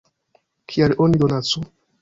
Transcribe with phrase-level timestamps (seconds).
[0.73, 1.67] Kial oni donacu?